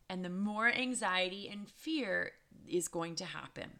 And 0.08 0.24
the 0.24 0.30
more 0.30 0.68
anxiety 0.68 1.48
and 1.48 1.68
fear 1.68 2.32
is 2.68 2.88
going 2.88 3.14
to 3.16 3.24
happen. 3.24 3.78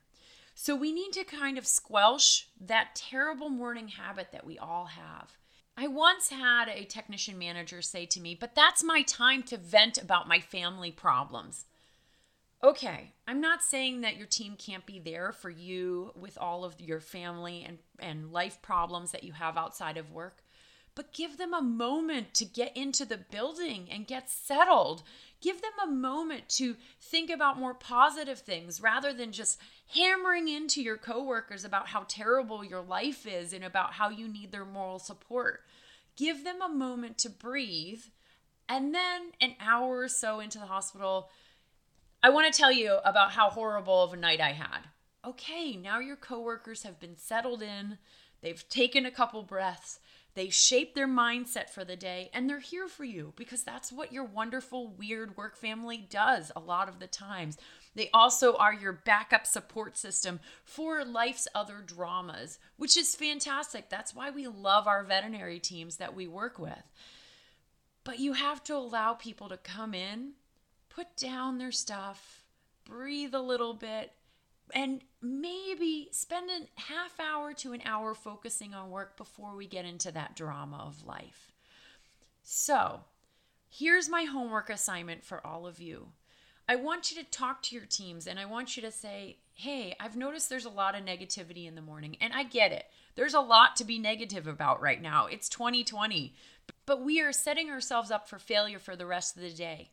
So 0.55 0.77
we 0.77 0.93
need 0.93 1.13
to 1.13 1.25
kind 1.25 1.59
of 1.59 1.67
squelch 1.67 2.49
that 2.61 2.95
terrible 2.95 3.51
morning 3.51 3.89
habit 3.89 4.29
that 4.33 4.47
we 4.47 4.59
all 4.59 4.87
have. 4.87 5.37
I 5.77 5.89
once 5.89 6.29
had 6.29 6.69
a 6.69 6.85
technician 6.85 7.39
manager 7.39 7.83
say 7.83 8.07
to 8.07 8.21
me, 8.21 8.35
But 8.39 8.55
that's 8.55 8.85
my 8.85 9.03
time 9.03 9.43
to 9.45 9.57
vent 9.57 9.99
about 9.99 10.29
my 10.29 10.41
family 10.41 10.91
problems 10.91 11.65
okay, 12.65 13.13
I'm 13.27 13.41
not 13.41 13.63
saying 13.63 14.03
that 14.03 14.17
your 14.17 14.27
team 14.27 14.55
can't 14.57 14.87
be 14.87 14.99
there 15.01 15.33
for 15.33 15.51
you 15.51 16.13
with 16.15 16.39
all 16.39 16.65
of 16.65 16.81
your 16.81 17.01
family 17.01 17.65
and, 17.67 17.79
and 17.99 18.33
life 18.33 18.63
problems 18.63 19.11
that 19.11 19.25
you 19.25 19.33
have 19.33 19.57
outside 19.57 19.97
of 19.97 20.13
work, 20.13 20.43
but 20.95 21.13
give 21.13 21.39
them 21.39 21.55
a 21.55 21.63
moment 21.63 22.35
to 22.35 22.45
get 22.45 22.77
into 22.77 23.05
the 23.05 23.17
building 23.17 23.89
and 23.91 24.07
get 24.07 24.31
settled. 24.31 25.03
Give 25.41 25.61
them 25.61 25.73
a 25.83 25.91
moment 25.91 26.49
to 26.51 26.77
think 27.01 27.31
about 27.31 27.59
more 27.59 27.75
positive 27.75 28.39
things 28.39 28.81
rather 28.81 29.13
than 29.13 29.33
just 29.33 29.59
hammering 29.95 30.49
into 30.49 30.83
your 30.83 30.99
coworkers 30.99 31.65
about 31.65 31.89
how 31.89 32.05
terrible 32.07 32.63
your 32.63 32.83
life 32.83 33.27
is 33.27 33.53
and 33.53 33.65
about 33.65 33.95
how 33.95 34.11
you 34.11 34.29
need 34.29 34.53
their 34.53 34.65
moral 34.65 34.99
support. 34.99 35.63
Give 36.15 36.45
them 36.45 36.61
a 36.63 36.69
moment 36.69 37.19
to 37.19 37.31
breathe. 37.31 38.03
And 38.69 38.95
then 38.95 39.33
an 39.41 39.55
hour 39.61 39.99
or 39.99 40.09
so 40.09 40.41
into 40.41 40.59
the 40.59 40.67
hospital, 40.67 41.31
I 42.25 42.31
want 42.31 42.53
to 42.53 42.57
tell 42.57 42.71
you 42.71 42.99
about 43.05 43.33
how 43.33 43.51
horrible 43.51 44.05
of 44.05 44.13
a 44.13 44.17
night 44.17 44.41
I 44.41 44.53
had. 44.53 44.79
Okay, 45.27 45.75
now 45.75 45.99
your 45.99 46.15
coworkers 46.15 46.85
have 46.85 47.01
been 47.01 47.17
settled 47.17 47.63
in, 47.63 47.99
they've 48.43 48.69
taken 48.69 49.05
a 49.05 49.11
couple 49.11 49.43
breaths, 49.43 49.99
they 50.35 50.49
shaped 50.49 50.95
their 50.95 51.09
mindset 51.09 51.69
for 51.69 51.85
the 51.85 51.97
day, 51.97 52.31
and 52.33 52.49
they're 52.49 52.61
here 52.61 52.87
for 52.87 53.03
you 53.03 53.33
because 53.35 53.65
that's 53.65 53.93
what 53.93 54.13
your 54.13 54.23
wonderful, 54.23 54.87
weird 54.87 55.37
work 55.37 55.57
family 55.57 56.07
does 56.09 56.53
a 56.55 56.61
lot 56.61 56.89
of 56.89 57.01
the 57.01 57.09
times. 57.09 57.59
They 57.97 58.09
also 58.15 58.55
are 58.55 58.73
your 58.73 58.93
backup 58.93 59.45
support 59.45 59.99
system 59.99 60.39
for 60.65 61.05
life's 61.05 61.49
other 61.57 61.83
dramas, 61.85 62.61
which 62.77 62.97
is 62.97 63.17
fantastic. 63.17 63.91
That's 63.91 64.15
why 64.15 64.31
we 64.31 64.47
love 64.47 64.87
our 64.87 65.03
veterinary 65.03 65.59
teams 65.59 65.97
that 65.97 66.15
we 66.15 66.29
work 66.29 66.57
with. 66.59 66.85
But 68.05 68.21
you 68.21 68.33
have 68.35 68.63
to 68.65 68.77
allow 68.77 69.15
people 69.15 69.49
to 69.49 69.57
come 69.57 69.93
in 69.93 70.35
put 70.95 71.17
down 71.17 71.59
their 71.59 71.73
stuff, 71.73 72.45
breathe 72.85 73.35
a 73.35 73.41
little 73.41 73.75
bit, 73.75 74.13
and 74.75 75.03
maybe 75.21 76.09
spend 76.13 76.51
a 76.51 76.81
half 76.81 77.19
hour 77.21 77.53
to 77.55 77.73
an 77.73 77.83
hour 77.85 78.15
focusing 78.15 78.75
on 78.75 78.91
work 78.91 79.17
before 79.17 79.55
we 79.57 79.67
get 79.67 79.85
into 79.85 80.13
that 80.13 80.37
drama 80.37 80.85
of 80.87 81.07
life. 81.07 81.53
So, 82.43 83.01
here's 83.69 84.09
my 84.09 84.25
homework 84.25 84.71
assignment 84.71 85.25
for 85.25 85.47
all 85.47 85.67
of 85.67 85.81
you. 85.81 86.09
I 86.69 86.77
want 86.77 87.11
you 87.11 87.23
to 87.23 87.31
talk 87.31 87.63
to 87.63 87.75
your 87.75 87.87
teams 87.87 88.27
and 88.27 88.39
I 88.39 88.45
want 88.45 88.77
you 88.77 88.83
to 88.83 88.91
say, 88.91 89.37
hey, 89.55 89.95
I've 90.01 90.17
noticed 90.17 90.49
there's 90.49 90.65
a 90.65 90.71
lot 90.71 90.95
of 90.95 91.05
negativity 91.05 91.67
in 91.67 91.75
the 91.75 91.83
morning. 91.83 92.17
And 92.21 92.33
I 92.33 92.45
get 92.45 92.73
it. 92.73 92.87
There's 93.15 93.35
a 93.35 93.41
lot 93.41 93.77
to 93.77 93.85
be 93.85 93.99
negative 93.99 94.47
about 94.47 94.81
right 94.81 95.01
now. 95.01 95.27
It's 95.27 95.49
2020. 95.49 96.35
But 96.87 97.03
we 97.03 97.21
are 97.21 97.33
setting 97.33 97.69
ourselves 97.69 98.11
up 98.11 98.29
for 98.29 98.39
failure 98.39 98.79
for 98.79 98.97
the 98.97 99.07
rest 99.07 99.37
of 99.37 99.43
the 99.43 99.51
day. 99.51 99.91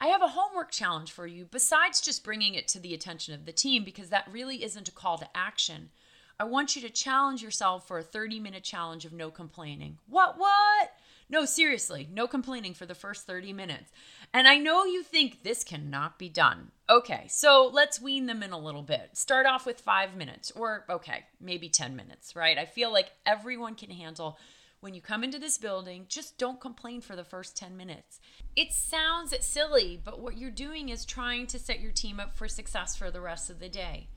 I 0.00 0.06
have 0.06 0.22
a 0.22 0.28
homework 0.28 0.70
challenge 0.70 1.12
for 1.12 1.26
you 1.26 1.44
besides 1.44 2.00
just 2.00 2.24
bringing 2.24 2.54
it 2.54 2.66
to 2.68 2.80
the 2.80 2.94
attention 2.94 3.34
of 3.34 3.44
the 3.44 3.52
team 3.52 3.84
because 3.84 4.08
that 4.08 4.28
really 4.32 4.64
isn't 4.64 4.88
a 4.88 4.92
call 4.92 5.18
to 5.18 5.28
action. 5.36 5.90
I 6.38 6.44
want 6.44 6.74
you 6.74 6.80
to 6.82 6.88
challenge 6.88 7.42
yourself 7.42 7.86
for 7.86 7.98
a 7.98 8.02
30 8.02 8.40
minute 8.40 8.64
challenge 8.64 9.04
of 9.04 9.12
no 9.12 9.30
complaining. 9.30 9.98
What, 10.08 10.38
what? 10.38 10.92
No, 11.28 11.44
seriously, 11.44 12.08
no 12.10 12.26
complaining 12.26 12.72
for 12.72 12.86
the 12.86 12.94
first 12.94 13.26
30 13.26 13.52
minutes. 13.52 13.92
And 14.32 14.48
I 14.48 14.56
know 14.56 14.84
you 14.84 15.02
think 15.02 15.42
this 15.42 15.62
cannot 15.62 16.18
be 16.18 16.30
done. 16.30 16.70
Okay, 16.88 17.26
so 17.28 17.70
let's 17.72 18.00
wean 18.00 18.24
them 18.26 18.42
in 18.42 18.52
a 18.52 18.58
little 18.58 18.82
bit. 18.82 19.10
Start 19.12 19.46
off 19.46 19.66
with 19.66 19.80
five 19.80 20.16
minutes, 20.16 20.50
or 20.50 20.86
okay, 20.88 21.26
maybe 21.40 21.68
10 21.68 21.94
minutes, 21.94 22.34
right? 22.34 22.58
I 22.58 22.64
feel 22.64 22.90
like 22.90 23.12
everyone 23.26 23.74
can 23.76 23.90
handle 23.90 24.38
when 24.80 24.94
you 24.94 25.02
come 25.02 25.22
into 25.22 25.38
this 25.38 25.58
building, 25.58 26.06
just 26.08 26.38
don't 26.38 26.60
complain 26.60 27.02
for 27.02 27.14
the 27.14 27.24
first 27.24 27.56
10 27.56 27.76
minutes. 27.76 28.18
It 28.56 28.72
sounds 28.72 29.34
silly, 29.40 30.00
but 30.02 30.20
what 30.20 30.38
you're 30.38 30.50
doing 30.50 30.88
is 30.88 31.04
trying 31.04 31.46
to 31.48 31.58
set 31.58 31.80
your 31.80 31.92
team 31.92 32.18
up 32.18 32.34
for 32.34 32.48
success 32.48 32.96
for 32.96 33.10
the 33.10 33.20
rest 33.20 33.50
of 33.50 33.60
the 33.60 33.68
day. 33.68 34.08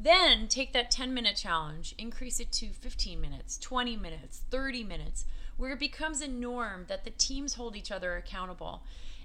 Then 0.00 0.48
take 0.48 0.72
that 0.72 0.90
10 0.90 1.14
minute 1.14 1.36
challenge, 1.36 1.94
increase 1.98 2.40
it 2.40 2.50
to 2.52 2.70
15 2.70 3.20
minutes, 3.20 3.56
20 3.58 3.96
minutes, 3.96 4.42
30 4.50 4.82
minutes, 4.82 5.24
where 5.56 5.72
it 5.72 5.78
becomes 5.78 6.20
a 6.20 6.26
norm 6.26 6.86
that 6.88 7.04
the 7.04 7.10
teams 7.10 7.54
hold 7.54 7.76
each 7.76 7.92
other 7.92 8.16
accountable. 8.16 8.82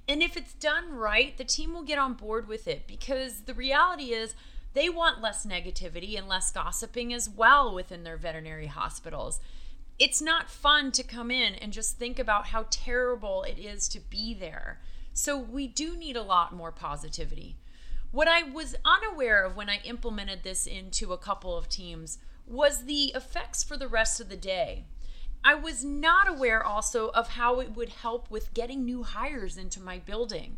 And 0.07 0.21
if 0.21 0.37
it's 0.37 0.53
done 0.53 0.93
right, 0.93 1.35
the 1.35 1.43
team 1.43 1.73
will 1.73 1.81
get 1.81 1.97
on 1.97 2.13
board 2.13 2.47
with 2.47 2.67
it 2.67 2.85
because 2.85 3.41
the 3.41 3.55
reality 3.55 4.13
is 4.13 4.35
they 4.73 4.89
want 4.89 5.23
less 5.23 5.43
negativity 5.43 6.15
and 6.15 6.27
less 6.27 6.51
gossiping 6.51 7.11
as 7.11 7.27
well 7.27 7.73
within 7.73 8.03
their 8.03 8.17
veterinary 8.17 8.67
hospitals 8.67 9.39
it's 9.99 10.21
not 10.21 10.49
fun 10.49 10.91
to 10.91 11.03
come 11.03 11.31
in 11.31 11.55
and 11.55 11.73
just 11.73 11.97
think 11.97 12.19
about 12.19 12.47
how 12.47 12.67
terrible 12.69 13.43
it 13.43 13.57
is 13.57 13.87
to 13.89 13.99
be 13.99 14.33
there. 14.33 14.79
So 15.13 15.37
we 15.37 15.67
do 15.67 15.97
need 15.97 16.15
a 16.15 16.21
lot 16.21 16.53
more 16.53 16.71
positivity. 16.71 17.57
What 18.11 18.27
I 18.27 18.43
was 18.43 18.75
unaware 18.85 19.43
of 19.43 19.55
when 19.55 19.69
I 19.69 19.81
implemented 19.83 20.43
this 20.43 20.67
into 20.67 21.13
a 21.13 21.17
couple 21.17 21.57
of 21.57 21.67
teams 21.67 22.19
was 22.45 22.85
the 22.85 23.05
effects 23.15 23.63
for 23.63 23.75
the 23.75 23.87
rest 23.87 24.21
of 24.21 24.29
the 24.29 24.37
day. 24.37 24.85
I 25.43 25.55
was 25.55 25.83
not 25.83 26.27
aware 26.27 26.63
also 26.63 27.09
of 27.09 27.29
how 27.29 27.59
it 27.59 27.75
would 27.75 27.89
help 27.89 28.29
with 28.29 28.53
getting 28.53 28.85
new 28.85 29.03
hires 29.03 29.57
into 29.57 29.81
my 29.81 29.97
building. 29.97 30.57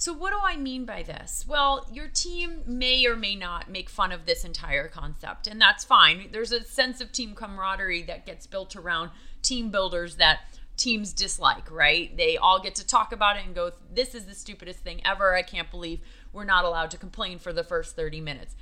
So, 0.00 0.14
what 0.14 0.30
do 0.30 0.38
I 0.42 0.56
mean 0.56 0.86
by 0.86 1.02
this? 1.02 1.44
Well, 1.46 1.86
your 1.92 2.08
team 2.08 2.62
may 2.64 3.04
or 3.04 3.16
may 3.16 3.36
not 3.36 3.68
make 3.68 3.90
fun 3.90 4.12
of 4.12 4.24
this 4.24 4.46
entire 4.46 4.88
concept, 4.88 5.46
and 5.46 5.60
that's 5.60 5.84
fine. 5.84 6.30
There's 6.32 6.52
a 6.52 6.64
sense 6.64 7.02
of 7.02 7.12
team 7.12 7.34
camaraderie 7.34 8.04
that 8.04 8.24
gets 8.24 8.46
built 8.46 8.74
around 8.74 9.10
team 9.42 9.68
builders 9.70 10.16
that 10.16 10.38
teams 10.78 11.12
dislike, 11.12 11.70
right? 11.70 12.16
They 12.16 12.38
all 12.38 12.62
get 12.62 12.76
to 12.76 12.86
talk 12.86 13.12
about 13.12 13.36
it 13.36 13.44
and 13.44 13.54
go, 13.54 13.72
This 13.92 14.14
is 14.14 14.24
the 14.24 14.34
stupidest 14.34 14.78
thing 14.78 15.02
ever. 15.04 15.34
I 15.34 15.42
can't 15.42 15.70
believe 15.70 16.00
we're 16.32 16.44
not 16.44 16.64
allowed 16.64 16.90
to 16.92 16.96
complain 16.96 17.38
for 17.38 17.52
the 17.52 17.62
first 17.62 17.94
30 17.94 18.22
minutes. 18.22 18.56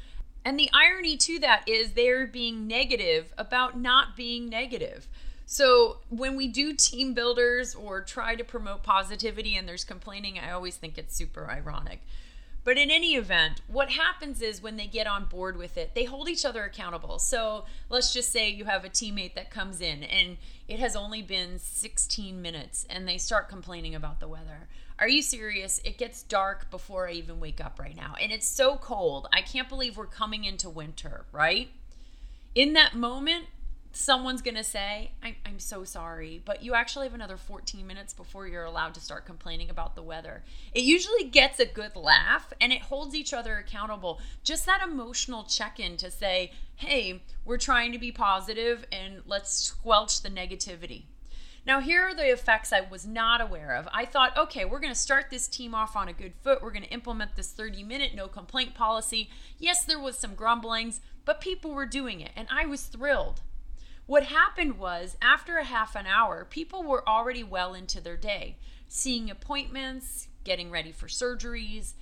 And 0.44 0.58
the 0.58 0.70
irony 0.74 1.16
to 1.18 1.38
that 1.38 1.68
is 1.68 1.92
they're 1.92 2.26
being 2.26 2.66
negative 2.66 3.32
about 3.38 3.78
not 3.78 4.16
being 4.16 4.48
negative. 4.48 5.06
So 5.50 5.96
when 6.10 6.36
we 6.36 6.46
do 6.46 6.74
team 6.74 7.14
builders 7.14 7.74
or 7.74 8.02
try 8.02 8.34
to 8.34 8.44
promote 8.44 8.82
positivity 8.82 9.56
and 9.56 9.66
there's 9.66 9.82
complaining, 9.82 10.38
I 10.38 10.50
always 10.50 10.76
think 10.76 10.98
it's 10.98 11.16
super 11.16 11.50
ironic. 11.50 12.02
But 12.64 12.76
in 12.76 12.90
any 12.90 13.14
event, 13.14 13.62
what 13.66 13.88
happens 13.88 14.42
is 14.42 14.60
when 14.60 14.76
they 14.76 14.86
get 14.86 15.06
on 15.06 15.24
board 15.24 15.56
with 15.56 15.78
it, 15.78 15.94
they 15.94 16.04
hold 16.04 16.28
each 16.28 16.44
other 16.44 16.64
accountable. 16.64 17.18
So 17.18 17.64
let's 17.88 18.12
just 18.12 18.30
say 18.30 18.50
you 18.50 18.66
have 18.66 18.84
a 18.84 18.90
teammate 18.90 19.36
that 19.36 19.50
comes 19.50 19.80
in 19.80 20.02
and 20.02 20.36
it 20.68 20.80
has 20.80 20.94
only 20.94 21.22
been 21.22 21.58
16 21.58 22.42
minutes 22.42 22.86
and 22.90 23.08
they 23.08 23.16
start 23.16 23.48
complaining 23.48 23.94
about 23.94 24.20
the 24.20 24.28
weather. 24.28 24.68
Are 24.98 25.08
you 25.08 25.22
serious? 25.22 25.80
It 25.82 25.96
gets 25.96 26.24
dark 26.24 26.70
before 26.70 27.08
I 27.08 27.12
even 27.12 27.40
wake 27.40 27.64
up 27.64 27.80
right 27.80 27.96
now. 27.96 28.16
And 28.20 28.32
it's 28.32 28.46
so 28.46 28.76
cold. 28.76 29.28
I 29.32 29.40
can't 29.40 29.70
believe 29.70 29.96
we're 29.96 30.04
coming 30.04 30.44
into 30.44 30.68
winter, 30.68 31.24
right? 31.32 31.70
In 32.54 32.74
that 32.74 32.94
moment, 32.94 33.46
someone's 33.92 34.42
going 34.42 34.54
to 34.54 34.64
say, 34.64 35.12
I'm, 35.22 35.36
I'm 35.46 35.58
so 35.58 35.84
sorry, 35.84 36.42
but 36.44 36.62
you 36.62 36.74
actually 36.74 37.06
have 37.06 37.14
another 37.14 37.36
14 37.36 37.86
minutes 37.86 38.12
before 38.12 38.46
you're 38.46 38.64
allowed 38.64 38.94
to 38.94 39.00
start 39.00 39.24
complaining 39.24 39.70
about 39.70 39.94
the 39.94 40.02
weather. 40.02 40.42
It 40.72 40.82
usually 40.82 41.24
gets 41.24 41.58
a 41.58 41.66
good 41.66 41.96
laugh 41.96 42.52
and 42.60 42.72
it 42.72 42.82
holds 42.82 43.14
each 43.14 43.32
other 43.32 43.56
accountable. 43.56 44.20
Just 44.44 44.66
that 44.66 44.82
emotional 44.82 45.44
check 45.44 45.80
in 45.80 45.96
to 45.98 46.10
say, 46.10 46.52
hey, 46.76 47.22
we're 47.44 47.58
trying 47.58 47.92
to 47.92 47.98
be 47.98 48.12
positive 48.12 48.86
and 48.92 49.22
let's 49.26 49.52
squelch 49.52 50.22
the 50.22 50.30
negativity. 50.30 51.04
Now, 51.66 51.80
here 51.80 52.02
are 52.02 52.14
the 52.14 52.30
effects 52.30 52.72
I 52.72 52.80
was 52.80 53.06
not 53.06 53.42
aware 53.42 53.74
of. 53.74 53.88
I 53.92 54.06
thought, 54.06 54.38
okay, 54.38 54.64
we're 54.64 54.80
going 54.80 54.92
to 54.92 54.98
start 54.98 55.26
this 55.28 55.48
team 55.48 55.74
off 55.74 55.96
on 55.96 56.08
a 56.08 56.14
good 56.14 56.32
foot. 56.42 56.62
We're 56.62 56.70
going 56.70 56.84
to 56.84 56.90
implement 56.90 57.36
this 57.36 57.52
30 57.52 57.82
minute 57.82 58.14
no 58.14 58.26
complaint 58.26 58.74
policy. 58.74 59.28
Yes, 59.58 59.84
there 59.84 59.98
was 59.98 60.16
some 60.16 60.34
grumblings, 60.34 61.02
but 61.26 61.42
people 61.42 61.72
were 61.72 61.84
doing 61.84 62.20
it, 62.20 62.30
and 62.34 62.48
I 62.50 62.64
was 62.64 62.84
thrilled. 62.84 63.42
What 64.08 64.22
happened 64.22 64.78
was, 64.78 65.18
after 65.20 65.58
a 65.58 65.64
half 65.64 65.94
an 65.94 66.06
hour, 66.06 66.46
people 66.46 66.82
were 66.82 67.06
already 67.06 67.44
well 67.44 67.74
into 67.74 68.00
their 68.00 68.16
day, 68.16 68.56
seeing 68.88 69.30
appointments, 69.30 70.28
getting 70.44 70.70
ready 70.70 70.92
for 70.92 71.08
surgeries, 71.08 71.92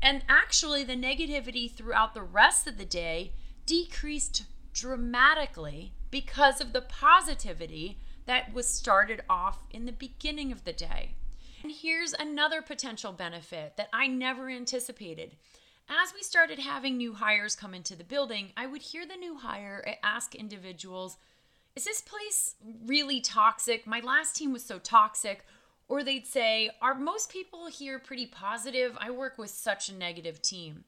and 0.00 0.22
actually 0.28 0.84
the 0.84 0.94
negativity 0.94 1.68
throughout 1.68 2.14
the 2.14 2.22
rest 2.22 2.68
of 2.68 2.78
the 2.78 2.84
day 2.84 3.32
decreased 3.66 4.44
dramatically 4.72 5.92
because 6.12 6.60
of 6.60 6.72
the 6.72 6.82
positivity 6.82 7.98
that 8.26 8.54
was 8.54 8.68
started 8.68 9.22
off 9.28 9.58
in 9.72 9.86
the 9.86 9.92
beginning 9.92 10.52
of 10.52 10.62
the 10.62 10.72
day. 10.72 11.16
And 11.64 11.72
here's 11.72 12.12
another 12.12 12.62
potential 12.62 13.10
benefit 13.10 13.76
that 13.76 13.88
I 13.92 14.06
never 14.06 14.48
anticipated. 14.48 15.34
As 15.88 16.14
we 16.14 16.22
started 16.22 16.60
having 16.60 16.96
new 16.96 17.14
hires 17.14 17.56
come 17.56 17.74
into 17.74 17.96
the 17.96 18.04
building, 18.04 18.52
I 18.56 18.66
would 18.66 18.82
hear 18.82 19.04
the 19.04 19.16
new 19.16 19.38
hire 19.38 19.84
ask 20.04 20.36
individuals, 20.36 21.16
is 21.76 21.84
this 21.84 22.00
place 22.00 22.56
really 22.86 23.20
toxic? 23.20 23.86
My 23.86 24.00
last 24.00 24.34
team 24.34 24.52
was 24.52 24.64
so 24.64 24.78
toxic. 24.78 25.44
Or 25.88 26.02
they'd 26.02 26.26
say, 26.26 26.70
Are 26.82 26.94
most 26.94 27.30
people 27.30 27.66
here 27.66 27.98
pretty 27.98 28.26
positive? 28.26 28.96
I 28.98 29.10
work 29.10 29.38
with 29.38 29.50
such 29.50 29.88
a 29.88 29.94
negative 29.94 30.42
team. 30.42 30.84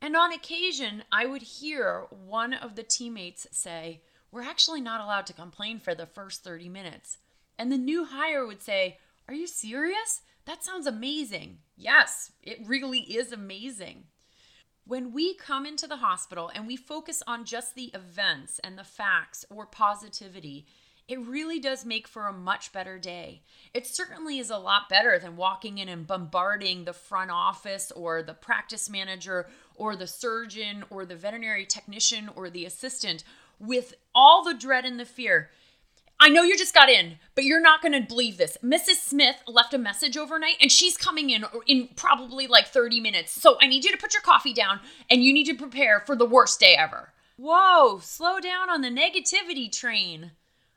And 0.00 0.16
on 0.16 0.32
occasion, 0.32 1.04
I 1.12 1.26
would 1.26 1.42
hear 1.42 2.06
one 2.10 2.52
of 2.52 2.74
the 2.74 2.82
teammates 2.82 3.46
say, 3.52 4.00
We're 4.32 4.42
actually 4.42 4.80
not 4.80 5.00
allowed 5.00 5.26
to 5.26 5.32
complain 5.34 5.78
for 5.78 5.94
the 5.94 6.06
first 6.06 6.42
30 6.42 6.68
minutes. 6.68 7.18
And 7.58 7.70
the 7.70 7.78
new 7.78 8.04
hire 8.06 8.44
would 8.44 8.62
say, 8.62 8.98
Are 9.28 9.34
you 9.34 9.46
serious? 9.46 10.22
That 10.46 10.64
sounds 10.64 10.86
amazing. 10.86 11.58
Yes, 11.76 12.32
it 12.42 12.58
really 12.66 13.00
is 13.00 13.30
amazing. 13.30 14.04
When 14.86 15.12
we 15.12 15.32
come 15.34 15.64
into 15.64 15.86
the 15.86 15.96
hospital 15.96 16.50
and 16.54 16.66
we 16.66 16.76
focus 16.76 17.22
on 17.26 17.46
just 17.46 17.74
the 17.74 17.90
events 17.94 18.60
and 18.62 18.76
the 18.76 18.84
facts 18.84 19.42
or 19.48 19.64
positivity, 19.64 20.66
it 21.08 21.18
really 21.20 21.58
does 21.58 21.86
make 21.86 22.06
for 22.06 22.26
a 22.26 22.34
much 22.34 22.70
better 22.70 22.98
day. 22.98 23.40
It 23.72 23.86
certainly 23.86 24.38
is 24.38 24.50
a 24.50 24.58
lot 24.58 24.90
better 24.90 25.18
than 25.18 25.36
walking 25.36 25.78
in 25.78 25.88
and 25.88 26.06
bombarding 26.06 26.84
the 26.84 26.92
front 26.92 27.30
office 27.30 27.92
or 27.92 28.22
the 28.22 28.34
practice 28.34 28.90
manager 28.90 29.46
or 29.74 29.96
the 29.96 30.06
surgeon 30.06 30.84
or 30.90 31.06
the 31.06 31.16
veterinary 31.16 31.64
technician 31.64 32.28
or 32.36 32.50
the 32.50 32.66
assistant 32.66 33.24
with 33.58 33.94
all 34.14 34.44
the 34.44 34.52
dread 34.52 34.84
and 34.84 35.00
the 35.00 35.06
fear. 35.06 35.50
I 36.20 36.28
know 36.28 36.42
you 36.42 36.56
just 36.56 36.74
got 36.74 36.88
in, 36.88 37.18
but 37.34 37.44
you're 37.44 37.60
not 37.60 37.82
going 37.82 37.92
to 37.92 38.00
believe 38.00 38.36
this. 38.36 38.56
Mrs. 38.62 38.96
Smith 38.96 39.36
left 39.46 39.74
a 39.74 39.78
message 39.78 40.16
overnight 40.16 40.56
and 40.60 40.70
she's 40.70 40.96
coming 40.96 41.30
in 41.30 41.44
in 41.66 41.88
probably 41.96 42.46
like 42.46 42.68
30 42.68 43.00
minutes. 43.00 43.32
So 43.32 43.56
I 43.60 43.66
need 43.66 43.84
you 43.84 43.92
to 43.92 43.98
put 43.98 44.14
your 44.14 44.22
coffee 44.22 44.54
down 44.54 44.80
and 45.10 45.22
you 45.22 45.32
need 45.32 45.46
to 45.46 45.54
prepare 45.54 46.00
for 46.00 46.16
the 46.16 46.26
worst 46.26 46.60
day 46.60 46.76
ever. 46.78 47.12
Whoa, 47.36 47.98
slow 47.98 48.38
down 48.38 48.70
on 48.70 48.80
the 48.80 48.88
negativity 48.88 49.70
train. 49.70 50.32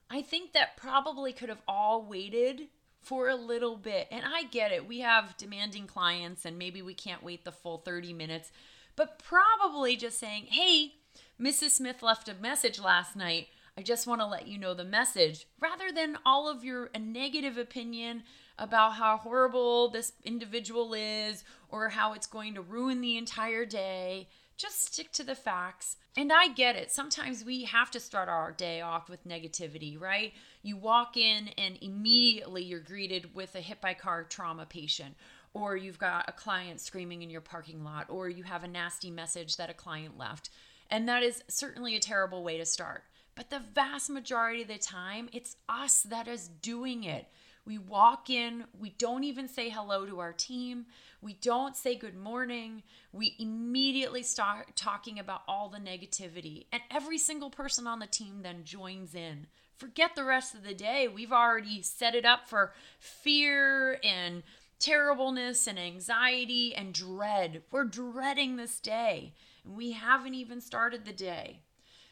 I 0.09 0.21
think 0.21 0.53
that 0.53 0.75
probably 0.77 1.33
could 1.33 1.49
have 1.49 1.61
all 1.67 2.03
waited 2.03 2.67
for 2.99 3.29
a 3.29 3.35
little 3.35 3.77
bit. 3.77 4.07
And 4.11 4.23
I 4.25 4.43
get 4.43 4.71
it. 4.71 4.87
We 4.87 4.99
have 4.99 5.37
demanding 5.37 5.87
clients 5.87 6.45
and 6.45 6.57
maybe 6.57 6.81
we 6.81 6.93
can't 6.93 7.23
wait 7.23 7.45
the 7.45 7.51
full 7.51 7.77
30 7.77 8.11
minutes. 8.11 8.51
But 8.95 9.19
probably 9.19 9.95
just 9.95 10.17
saying, 10.17 10.47
hey, 10.49 10.95
Mrs. 11.39 11.71
Smith 11.71 12.01
left 12.01 12.27
a 12.27 12.33
message 12.33 12.79
last 12.79 13.15
night 13.15 13.47
I 13.77 13.83
just 13.83 14.07
want 14.07 14.21
to 14.21 14.25
let 14.25 14.47
you 14.47 14.57
know 14.57 14.73
the 14.73 14.83
message 14.83 15.45
rather 15.59 15.91
than 15.91 16.17
all 16.25 16.49
of 16.49 16.63
your 16.63 16.89
negative 16.99 17.59
opinion 17.59 18.23
about 18.57 18.93
how 18.93 19.17
horrible 19.17 19.89
this 19.89 20.13
individual 20.23 20.95
is 20.95 21.43
or 21.69 21.89
how 21.89 22.13
it's 22.13 22.25
going 22.25 22.55
to 22.55 22.61
ruin 22.61 23.01
the 23.01 23.17
entire 23.17 23.65
day. 23.65 24.29
just 24.57 24.91
stick 24.91 25.11
to 25.11 25.23
the 25.23 25.35
facts. 25.35 25.97
And 26.17 26.33
I 26.33 26.47
get 26.47 26.75
it. 26.75 26.91
Sometimes 26.91 27.45
we 27.45 27.65
have 27.65 27.91
to 27.91 27.99
start 27.99 28.27
our 28.27 28.51
day 28.51 28.81
off 28.81 29.07
with 29.07 29.27
negativity, 29.27 30.01
right? 30.01 30.33
You 30.63 30.77
walk 30.77 31.15
in 31.15 31.49
and 31.59 31.77
immediately 31.79 32.63
you're 32.63 32.79
greeted 32.79 33.35
with 33.35 33.53
a 33.53 33.61
hit 33.61 33.79
by 33.79 33.93
car 33.93 34.23
trauma 34.23 34.65
patient, 34.65 35.15
or 35.53 35.77
you've 35.77 35.99
got 35.99 36.27
a 36.27 36.31
client 36.31 36.81
screaming 36.81 37.21
in 37.21 37.29
your 37.29 37.41
parking 37.41 37.83
lot, 37.83 38.07
or 38.09 38.27
you 38.29 38.43
have 38.43 38.63
a 38.63 38.67
nasty 38.67 39.11
message 39.11 39.57
that 39.57 39.69
a 39.69 39.75
client 39.75 40.17
left. 40.17 40.49
And 40.89 41.07
that 41.07 41.21
is 41.21 41.43
certainly 41.47 41.95
a 41.95 41.99
terrible 41.99 42.43
way 42.43 42.57
to 42.57 42.65
start. 42.65 43.03
But 43.37 43.51
the 43.51 43.61
vast 43.75 44.09
majority 44.09 44.63
of 44.63 44.67
the 44.67 44.79
time, 44.79 45.29
it's 45.31 45.55
us 45.69 46.01
that 46.01 46.27
is 46.27 46.47
doing 46.47 47.03
it. 47.03 47.27
We 47.65 47.77
walk 47.77 48.29
in, 48.31 48.63
we 48.79 48.89
don't 48.97 49.25
even 49.25 49.47
say 49.47 49.69
hello 49.69 50.05
to 50.05 50.19
our 50.19 50.33
team, 50.33 50.85
we 51.21 51.33
don't 51.33 51.75
say 51.75 51.95
good 51.95 52.15
morning, 52.15 52.81
we 53.11 53.35
immediately 53.39 54.23
start 54.23 54.75
talking 54.75 55.19
about 55.19 55.41
all 55.47 55.67
the 55.67 55.77
negativity, 55.77 56.65
and 56.71 56.81
every 56.89 57.17
single 57.17 57.49
person 57.49 57.85
on 57.85 57.99
the 57.99 58.07
team 58.07 58.41
then 58.41 58.63
joins 58.63 59.13
in. 59.13 59.47
Forget 59.75 60.15
the 60.15 60.23
rest 60.23 60.55
of 60.55 60.63
the 60.63 60.73
day. 60.73 61.07
We've 61.07 61.33
already 61.33 61.81
set 61.83 62.15
it 62.15 62.25
up 62.25 62.47
for 62.47 62.73
fear 62.99 63.99
and 64.03 64.43
terribleness 64.79 65.67
and 65.67 65.77
anxiety 65.77 66.73
and 66.73 66.93
dread. 66.93 67.61
We're 67.69 67.83
dreading 67.83 68.55
this 68.55 68.79
day, 68.79 69.33
and 69.63 69.75
we 69.75 69.91
haven't 69.91 70.33
even 70.33 70.61
started 70.61 71.05
the 71.05 71.13
day. 71.13 71.61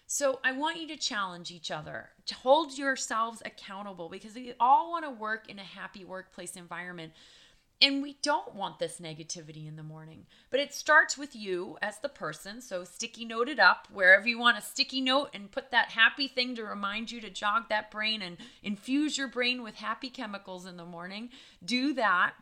So 0.07 0.39
I 0.43 0.51
want 0.51 0.79
you 0.79 0.88
to 0.89 0.97
challenge 0.97 1.50
each 1.50 1.71
other, 1.71 2.09
to 2.27 2.35
hold 2.35 2.77
yourselves 2.77 3.41
accountable 3.43 4.07
because 4.07 4.35
we 4.35 4.53
all 4.59 4.91
want 4.91 5.03
to 5.03 5.09
work 5.09 5.50
in 5.50 5.57
a 5.57 5.63
happy 5.63 6.05
workplace 6.05 6.55
environment. 6.55 7.13
And 7.81 8.01
we 8.01 8.15
don't 8.21 8.55
want 8.55 8.79
this 8.79 9.01
negativity 9.01 9.67
in 9.67 9.75
the 9.75 9.83
morning. 9.83 10.27
But 10.50 10.62
it 10.62 10.74
starts 10.74 11.17
with 11.17 11.35
you 11.35 11.77
as 11.81 12.00
the 12.00 12.07
person. 12.07 12.62
So 12.62 12.85
sticky 12.85 13.25
note 13.25 13.50
it 13.50 13.59
up 13.59 13.88
wherever 13.91 14.27
you 14.27 14.39
want 14.39 14.57
a 14.57 14.62
sticky 14.62 15.01
note 15.01 15.31
and 15.33 15.51
put 15.51 15.71
that 15.71 15.89
happy 15.89 16.29
thing 16.29 16.55
to 16.55 16.63
remind 16.63 17.12
you 17.12 17.19
to 17.19 17.29
jog 17.29 17.67
that 17.67 17.91
brain 17.91 18.21
and 18.21 18.38
infuse 18.63 19.17
your 19.17 19.27
brain 19.27 19.62
with 19.62 19.75
happy 19.75 20.09
chemicals 20.09 20.65
in 20.65 20.77
the 20.77 20.85
morning. 20.85 21.31
Do 21.65 21.93
that. 21.95 22.35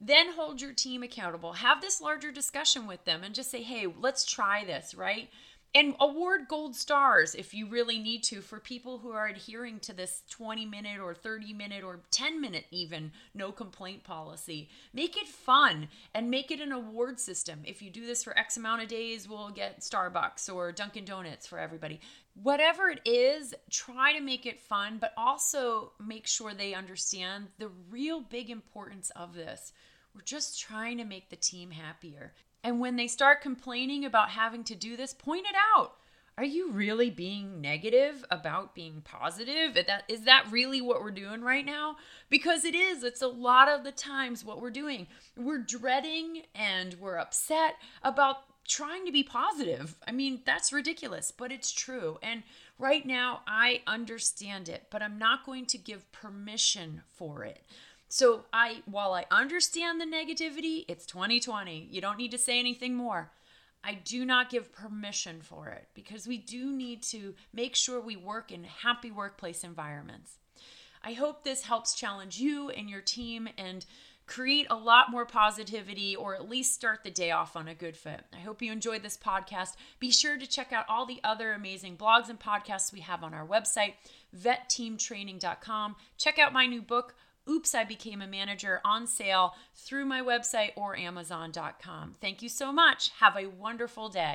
Then 0.00 0.32
hold 0.32 0.60
your 0.60 0.72
team 0.72 1.02
accountable. 1.02 1.52
Have 1.52 1.80
this 1.80 2.00
larger 2.00 2.32
discussion 2.32 2.86
with 2.86 3.04
them 3.04 3.22
and 3.22 3.34
just 3.34 3.50
say, 3.50 3.62
hey, 3.62 3.86
let's 4.00 4.24
try 4.24 4.64
this, 4.64 4.94
right? 4.94 5.28
And 5.74 5.94
award 6.00 6.48
gold 6.48 6.76
stars 6.76 7.34
if 7.34 7.54
you 7.54 7.66
really 7.66 7.98
need 7.98 8.22
to 8.24 8.42
for 8.42 8.60
people 8.60 8.98
who 8.98 9.10
are 9.12 9.26
adhering 9.26 9.80
to 9.80 9.94
this 9.94 10.22
20 10.28 10.66
minute 10.66 11.00
or 11.00 11.14
30 11.14 11.54
minute 11.54 11.82
or 11.82 12.00
10 12.10 12.40
minute 12.40 12.66
even 12.70 13.12
no 13.34 13.50
complaint 13.50 14.04
policy. 14.04 14.68
Make 14.92 15.16
it 15.16 15.26
fun 15.26 15.88
and 16.14 16.30
make 16.30 16.50
it 16.50 16.60
an 16.60 16.72
award 16.72 17.18
system. 17.18 17.60
If 17.64 17.80
you 17.80 17.90
do 17.90 18.06
this 18.06 18.22
for 18.22 18.38
x 18.38 18.56
amount 18.56 18.82
of 18.82 18.88
days 18.88 19.28
we'll 19.28 19.50
get 19.50 19.80
starbucks 19.80 20.52
or 20.52 20.72
dunkin 20.72 21.06
donuts 21.06 21.46
for 21.46 21.58
everybody. 21.58 22.00
Whatever 22.34 22.90
it 22.90 23.00
is 23.06 23.54
try 23.70 24.12
to 24.12 24.20
make 24.20 24.44
it 24.44 24.60
fun 24.60 24.98
but 25.00 25.14
also 25.16 25.92
make 26.04 26.26
sure 26.26 26.52
they 26.52 26.74
understand 26.74 27.48
the 27.58 27.70
real 27.90 28.20
big 28.20 28.50
importance 28.50 29.10
of 29.16 29.34
this. 29.34 29.72
We're 30.14 30.20
just 30.20 30.60
trying 30.60 30.98
to 30.98 31.04
make 31.04 31.30
the 31.30 31.36
team 31.36 31.70
happier 31.70 32.34
and 32.64 32.80
when 32.80 32.96
they 32.96 33.08
start 33.08 33.40
complaining 33.40 34.04
about 34.04 34.30
having 34.30 34.64
to 34.64 34.74
do 34.74 34.96
this, 34.96 35.14
point 35.14 35.46
it 35.48 35.56
out. 35.76 35.94
Are 36.38 36.44
you 36.44 36.70
really 36.70 37.10
being 37.10 37.60
negative 37.60 38.24
about 38.30 38.74
being 38.74 39.02
positive? 39.04 39.76
Is 39.76 39.84
that, 39.86 40.04
is 40.08 40.24
that 40.24 40.46
really 40.50 40.80
what 40.80 41.02
we're 41.02 41.10
doing 41.10 41.42
right 41.42 41.64
now? 41.64 41.96
Because 42.30 42.64
it 42.64 42.74
is. 42.74 43.04
It's 43.04 43.20
a 43.20 43.28
lot 43.28 43.68
of 43.68 43.84
the 43.84 43.92
times 43.92 44.44
what 44.44 44.60
we're 44.60 44.70
doing. 44.70 45.08
We're 45.36 45.58
dreading 45.58 46.42
and 46.54 46.94
we're 46.94 47.18
upset 47.18 47.74
about 48.02 48.44
trying 48.66 49.04
to 49.04 49.12
be 49.12 49.22
positive. 49.22 49.96
I 50.06 50.12
mean, 50.12 50.40
that's 50.46 50.72
ridiculous, 50.72 51.32
but 51.32 51.52
it's 51.52 51.70
true. 51.70 52.18
And 52.22 52.44
right 52.78 53.04
now, 53.04 53.42
I 53.46 53.82
understand 53.86 54.70
it, 54.70 54.86
but 54.90 55.02
I'm 55.02 55.18
not 55.18 55.44
going 55.44 55.66
to 55.66 55.78
give 55.78 56.10
permission 56.12 57.02
for 57.12 57.44
it. 57.44 57.62
So 58.12 58.44
I 58.52 58.82
while 58.84 59.14
I 59.14 59.24
understand 59.30 59.98
the 59.98 60.04
negativity, 60.04 60.84
it's 60.86 61.06
2020. 61.06 61.88
You 61.90 62.02
don't 62.02 62.18
need 62.18 62.32
to 62.32 62.38
say 62.38 62.58
anything 62.58 62.94
more. 62.94 63.32
I 63.82 63.94
do 63.94 64.26
not 64.26 64.50
give 64.50 64.70
permission 64.70 65.40
for 65.40 65.68
it 65.68 65.88
because 65.94 66.26
we 66.26 66.36
do 66.36 66.70
need 66.70 67.02
to 67.04 67.34
make 67.54 67.74
sure 67.74 68.02
we 68.02 68.16
work 68.16 68.52
in 68.52 68.64
happy 68.64 69.10
workplace 69.10 69.64
environments. 69.64 70.36
I 71.02 71.14
hope 71.14 71.42
this 71.42 71.62
helps 71.62 71.94
challenge 71.94 72.38
you 72.38 72.68
and 72.68 72.90
your 72.90 73.00
team 73.00 73.48
and 73.56 73.86
create 74.26 74.66
a 74.68 74.76
lot 74.76 75.10
more 75.10 75.24
positivity 75.24 76.14
or 76.14 76.34
at 76.34 76.46
least 76.46 76.74
start 76.74 77.04
the 77.04 77.10
day 77.10 77.30
off 77.30 77.56
on 77.56 77.66
a 77.66 77.74
good 77.74 77.96
foot. 77.96 78.20
I 78.34 78.40
hope 78.40 78.60
you 78.60 78.72
enjoyed 78.72 79.02
this 79.02 79.16
podcast. 79.16 79.70
Be 80.00 80.10
sure 80.10 80.36
to 80.36 80.46
check 80.46 80.70
out 80.70 80.84
all 80.86 81.06
the 81.06 81.20
other 81.24 81.52
amazing 81.52 81.96
blogs 81.96 82.28
and 82.28 82.38
podcasts 82.38 82.92
we 82.92 83.00
have 83.00 83.24
on 83.24 83.32
our 83.32 83.46
website, 83.46 83.94
vetteamtraining.com. 84.38 85.96
Check 86.18 86.38
out 86.38 86.52
my 86.52 86.66
new 86.66 86.82
book, 86.82 87.14
Oops, 87.48 87.74
I 87.74 87.84
Became 87.84 88.22
a 88.22 88.26
Manager 88.26 88.80
on 88.84 89.06
sale 89.06 89.54
through 89.74 90.04
my 90.04 90.20
website 90.20 90.70
or 90.76 90.96
Amazon.com. 90.96 92.14
Thank 92.20 92.42
you 92.42 92.48
so 92.48 92.72
much. 92.72 93.10
Have 93.18 93.36
a 93.36 93.46
wonderful 93.48 94.08
day. 94.08 94.34